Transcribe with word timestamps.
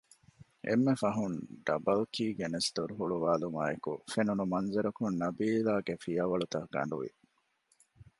އެންމެފަހުން 0.67 1.37
ޑަބަލްކީ 1.67 2.25
ގެނެސް 2.37 2.69
ދޮރުހުޅުވުމާއެކު 2.75 3.93
ފެނުނު 4.11 4.43
މަންޒަރަކުން 4.53 5.15
ނަބީލާގެ 5.21 5.93
ފިޔަވަޅުތަށް 6.03 6.71
ގަނޑުވި 6.73 7.09